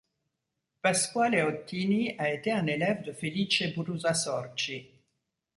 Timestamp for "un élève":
2.51-3.03